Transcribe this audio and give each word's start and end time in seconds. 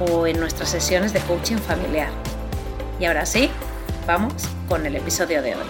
o 0.00 0.26
en 0.26 0.40
nuestras 0.40 0.70
sesiones 0.70 1.12
de 1.12 1.20
coaching 1.20 1.58
familiar. 1.58 2.10
Y 2.98 3.04
ahora 3.04 3.26
sí, 3.26 3.50
vamos 4.06 4.48
con 4.68 4.86
el 4.86 4.96
episodio 4.96 5.42
de 5.42 5.56
hoy. 5.56 5.66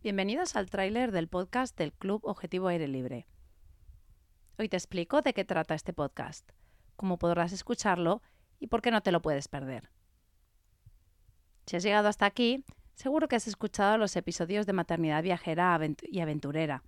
Bienvenidos 0.00 0.54
al 0.54 0.70
tráiler 0.70 1.10
del 1.10 1.28
podcast 1.28 1.76
del 1.76 1.92
Club 1.92 2.20
Objetivo 2.24 2.68
Aire 2.68 2.86
Libre. 2.86 3.26
Hoy 4.58 4.68
te 4.68 4.76
explico 4.76 5.22
de 5.22 5.34
qué 5.34 5.44
trata 5.44 5.74
este 5.74 5.92
podcast, 5.92 6.48
cómo 6.96 7.18
podrás 7.18 7.52
escucharlo 7.52 8.22
y 8.60 8.68
por 8.68 8.80
qué 8.80 8.90
no 8.90 9.02
te 9.02 9.12
lo 9.12 9.20
puedes 9.20 9.48
perder. 9.48 9.90
Si 11.66 11.76
has 11.76 11.82
llegado 11.82 12.08
hasta 12.08 12.24
aquí, 12.24 12.64
Seguro 12.98 13.28
que 13.28 13.36
has 13.36 13.46
escuchado 13.46 13.96
los 13.96 14.16
episodios 14.16 14.66
de 14.66 14.72
maternidad 14.72 15.22
viajera 15.22 15.78
y 16.02 16.18
aventurera. 16.18 16.82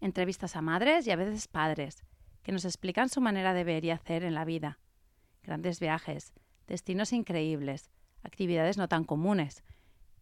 Entrevistas 0.00 0.56
a 0.56 0.62
madres 0.62 1.06
y 1.06 1.12
a 1.12 1.16
veces 1.16 1.46
padres, 1.46 2.02
que 2.42 2.50
nos 2.50 2.64
explican 2.64 3.08
su 3.08 3.20
manera 3.20 3.54
de 3.54 3.62
ver 3.62 3.84
y 3.84 3.92
hacer 3.92 4.24
en 4.24 4.34
la 4.34 4.44
vida. 4.44 4.80
Grandes 5.44 5.78
viajes, 5.78 6.32
destinos 6.66 7.12
increíbles, 7.12 7.92
actividades 8.24 8.76
no 8.78 8.88
tan 8.88 9.04
comunes, 9.04 9.62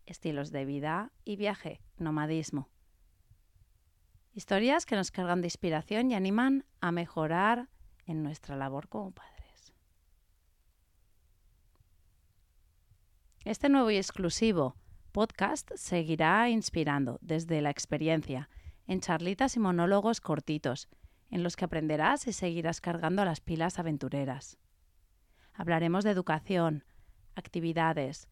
estilos 0.05 0.51
de 0.51 0.67
vida 0.67 1.11
y 1.25 1.37
viaje, 1.37 1.81
nomadismo. 1.97 2.69
Historias 4.35 4.85
que 4.85 4.97
nos 4.97 5.13
cargan 5.13 5.41
de 5.41 5.47
inspiración 5.47 6.11
y 6.11 6.15
animan 6.15 6.67
a 6.83 6.93
mejorar 6.93 7.71
en 8.05 8.23
nuestra 8.23 8.55
labor 8.55 8.87
como 8.91 9.13
padres. 9.13 9.34
Este 13.45 13.69
nuevo 13.69 13.91
y 13.91 13.99
exclusivo 13.99 14.75
podcast 15.13 15.71
seguirá 15.75 16.49
inspirando 16.49 17.19
desde 17.21 17.61
la 17.61 17.69
experiencia, 17.69 18.49
en 18.87 19.01
charlitas 19.01 19.55
y 19.57 19.61
monólogos 19.61 20.23
cortitos, 20.23 20.89
en 21.31 21.43
los 21.43 21.55
que 21.55 21.67
aprenderás 21.67 22.27
y 22.27 22.33
seguirás 22.33 22.81
cargando 22.81 23.23
las 23.23 23.43
pilas 23.43 23.79
aventureras. 23.79 24.57
Hablaremos 25.53 26.05
de 26.05 26.11
educación, 26.13 26.85
actividades, 27.35 28.29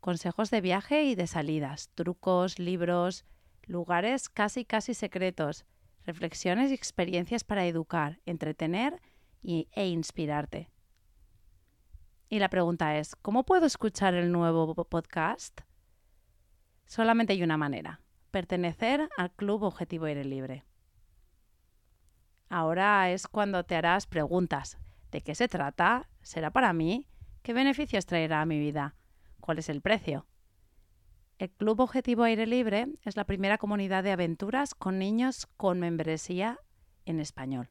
consejos 0.00 0.50
de 0.50 0.62
viaje 0.62 1.04
y 1.04 1.14
de 1.14 1.26
salidas, 1.26 1.90
trucos, 1.94 2.58
libros, 2.58 3.26
lugares 3.66 4.30
casi 4.30 4.64
casi 4.64 4.94
secretos, 4.94 5.66
reflexiones 6.06 6.70
y 6.70 6.74
experiencias 6.74 7.44
para 7.44 7.66
educar, 7.66 8.22
entretener 8.24 8.98
e 9.42 9.88
inspirarte. 9.88 10.70
Y 12.28 12.40
la 12.40 12.50
pregunta 12.50 12.98
es, 12.98 13.16
¿cómo 13.16 13.44
puedo 13.44 13.64
escuchar 13.64 14.12
el 14.14 14.30
nuevo 14.30 14.74
podcast? 14.84 15.62
Solamente 16.84 17.32
hay 17.32 17.42
una 17.42 17.56
manera, 17.56 18.02
pertenecer 18.30 19.08
al 19.16 19.32
Club 19.32 19.62
Objetivo 19.62 20.04
Aire 20.04 20.24
Libre. 20.24 20.64
Ahora 22.50 23.10
es 23.10 23.26
cuando 23.28 23.64
te 23.64 23.76
harás 23.76 24.06
preguntas. 24.06 24.78
¿De 25.10 25.22
qué 25.22 25.34
se 25.34 25.48
trata? 25.48 26.10
¿Será 26.20 26.50
para 26.50 26.74
mí? 26.74 27.06
¿Qué 27.42 27.54
beneficios 27.54 28.04
traerá 28.04 28.42
a 28.42 28.46
mi 28.46 28.58
vida? 28.58 28.94
¿Cuál 29.40 29.58
es 29.58 29.70
el 29.70 29.80
precio? 29.80 30.26
El 31.38 31.50
Club 31.50 31.80
Objetivo 31.80 32.24
Aire 32.24 32.46
Libre 32.46 32.88
es 33.04 33.16
la 33.16 33.24
primera 33.24 33.56
comunidad 33.56 34.04
de 34.04 34.12
aventuras 34.12 34.74
con 34.74 34.98
niños 34.98 35.46
con 35.56 35.80
membresía 35.80 36.58
en 37.06 37.20
español. 37.20 37.70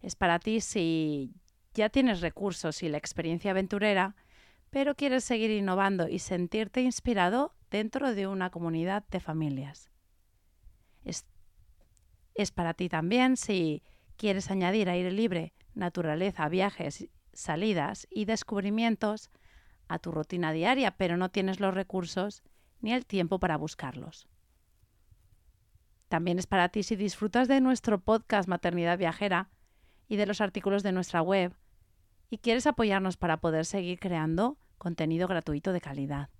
Es 0.00 0.16
para 0.16 0.38
ti 0.38 0.60
si 0.60 1.34
ya 1.74 1.88
tienes 1.88 2.20
recursos 2.20 2.82
y 2.82 2.88
la 2.88 2.98
experiencia 2.98 3.52
aventurera, 3.52 4.14
pero 4.70 4.94
quieres 4.94 5.24
seguir 5.24 5.50
innovando 5.50 6.08
y 6.08 6.18
sentirte 6.18 6.80
inspirado 6.80 7.54
dentro 7.70 8.14
de 8.14 8.26
una 8.26 8.50
comunidad 8.50 9.04
de 9.10 9.20
familias. 9.20 9.90
Es, 11.04 11.24
para 12.52 12.74
ti 12.74 12.88
también 12.88 13.36
si 13.36 13.82
quieres 14.16 14.50
añadir 14.50 14.88
aire 14.88 15.10
libre, 15.10 15.52
naturaleza, 15.74 16.48
viajes, 16.48 17.08
salidas 17.32 18.06
y 18.10 18.24
descubrimientos 18.24 19.30
a 19.88 19.98
tu 19.98 20.10
rutina 20.10 20.52
diaria, 20.52 20.96
pero 20.96 21.16
no 21.16 21.30
tienes 21.30 21.60
los 21.60 21.74
recursos 21.74 22.42
ni 22.80 22.92
el 22.92 23.04
tiempo 23.04 23.38
para 23.38 23.56
buscarlos. 23.56 24.28
También 26.08 26.38
es 26.38 26.46
para 26.46 26.68
ti 26.68 26.82
si 26.82 26.96
disfrutas 26.96 27.48
de 27.48 27.60
nuestro 27.60 28.00
podcast 28.00 28.48
Maternidad 28.48 28.98
Viajera 28.98 29.50
y 30.08 30.16
de 30.16 30.26
los 30.26 30.40
artículos 30.40 30.82
de 30.82 30.92
nuestra 30.92 31.22
web 31.22 31.54
y 32.32 32.38
quieres 32.38 32.66
apoyarnos 32.66 33.18
para 33.18 33.36
poder 33.42 33.66
seguir 33.66 34.00
creando 34.00 34.56
contenido 34.78 35.28
gratuito 35.28 35.74
de 35.74 35.82
calidad. 35.82 36.30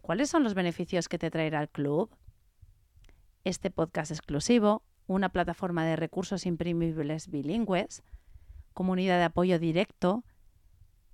¿Cuáles 0.00 0.30
son 0.30 0.42
los 0.42 0.54
beneficios 0.54 1.10
que 1.10 1.18
te 1.18 1.30
traerá 1.30 1.60
el 1.60 1.68
club? 1.68 2.08
Este 3.44 3.70
podcast 3.70 4.10
exclusivo, 4.10 4.82
una 5.06 5.28
plataforma 5.28 5.84
de 5.84 5.96
recursos 5.96 6.46
imprimibles 6.46 7.28
bilingües, 7.28 8.02
comunidad 8.72 9.18
de 9.18 9.24
apoyo 9.24 9.58
directo, 9.58 10.24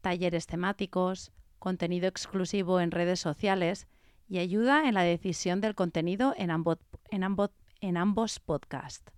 talleres 0.01 0.47
temáticos, 0.47 1.33
contenido 1.59 2.07
exclusivo 2.07 2.81
en 2.81 2.93
redes 2.93 3.19
sociales 3.19 3.89
y 4.29 4.39
ayuda 4.39 4.89
en 4.89 4.95
la 4.95 5.03
decisión 5.03 5.61
del 5.61 5.75
contenido 5.75 6.33
en 6.37 6.53
ambos, 6.53 6.79
en 7.11 7.97
ambos, 7.97 8.39
podcasts. 8.39 9.13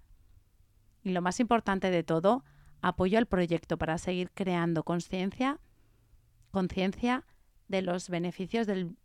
Y 1.03 1.11
lo 1.11 1.21
más 1.21 1.41
importante 1.41 1.91
de 1.91 2.05
todo, 2.05 2.43
apoyo 2.89 3.19
al 3.19 3.27
proyecto 3.27 3.79
para 3.79 3.99
seguir 3.99 4.31
creando 4.31 4.85
conciencia 4.85 5.59
conciencia 6.53 7.25
de 7.67 7.83
los 7.83 8.09
beneficios 8.09 8.69
del 8.69 8.97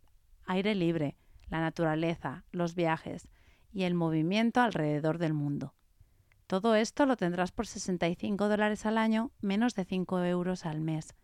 aire 0.46 0.76
libre, 0.76 1.16
la 1.48 1.60
naturaleza, 1.60 2.44
los 2.52 2.76
viajes 2.76 3.28
y 3.72 3.82
el 3.82 3.94
movimiento 3.94 4.60
alrededor 4.60 5.18
del 5.18 5.34
mundo. 5.34 5.74
Todo 6.46 6.76
esto 6.76 7.06
lo 7.06 7.16
tendrás 7.16 7.50
por 7.50 7.66
65 7.66 8.48
dólares 8.48 8.86
al 8.86 8.98
año, 8.98 9.32
menos 9.40 9.74
de 9.74 9.84
5 9.84 10.24
euros 10.26 10.64
al 10.64 10.80
mes. 10.80 11.16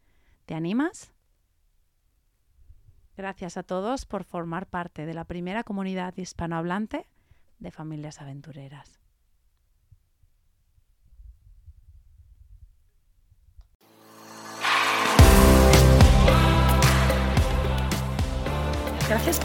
¿Te 0.44 0.54
animas? 0.54 1.12
Gracias 3.16 3.56
a 3.56 3.62
todos 3.62 4.04
por 4.04 4.24
formar 4.24 4.66
parte 4.66 5.06
de 5.06 5.14
la 5.14 5.24
primera 5.24 5.62
comunidad 5.62 6.16
hispanohablante 6.16 7.06
de 7.60 7.70
familias 7.70 8.20
aventureras. 8.20 8.98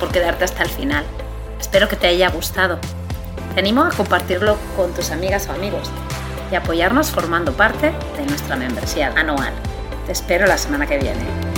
Por 0.03 0.11
quedarte 0.11 0.43
hasta 0.43 0.63
el 0.63 0.69
final. 0.69 1.05
Espero 1.61 1.87
que 1.87 1.95
te 1.95 2.07
haya 2.07 2.29
gustado. 2.29 2.77
Te 3.53 3.61
animo 3.61 3.83
a 3.85 3.89
compartirlo 3.89 4.57
con 4.75 4.93
tus 4.93 5.11
amigas 5.11 5.47
o 5.47 5.53
amigos 5.53 5.89
y 6.51 6.55
apoyarnos 6.55 7.09
formando 7.09 7.53
parte 7.53 7.93
de 8.17 8.25
nuestra 8.25 8.57
membresía 8.57 9.13
anual. 9.15 9.53
Te 10.05 10.11
espero 10.11 10.45
la 10.45 10.57
semana 10.57 10.87
que 10.87 10.97
viene. 10.97 11.52